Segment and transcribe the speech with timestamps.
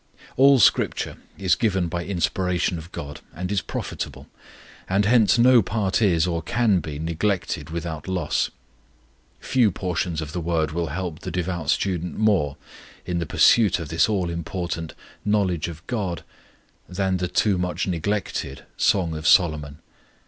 [0.35, 4.25] All Scripture is given by inspiration of God and is profitable,
[4.89, 8.49] and hence no part is, or can be, neglected without loss.
[9.39, 12.57] Few portions of the Word will help the devout student more
[13.05, 16.23] in the pursuit of this all important "knowledge of GOD"
[16.89, 19.77] than the too much neglected "Song of Solomon."